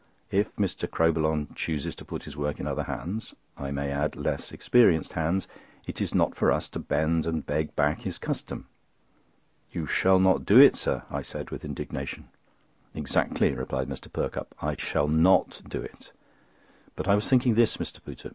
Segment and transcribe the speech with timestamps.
[0.31, 0.87] If Mr.
[0.89, 6.15] Crowbillon chooses to put his work into other hands—I may add, less experienced hands—it is
[6.15, 8.65] not for us to bend and beg back his custom."
[9.71, 12.29] "You shall not do it, sir," I said with indignation.
[12.95, 14.11] "Exactly," replied Mr.
[14.11, 16.11] Perkupp; "I shall not do it.
[16.95, 18.01] But I was thinking this, Mr.
[18.03, 18.29] Pooter.
[18.29, 18.29] Mr.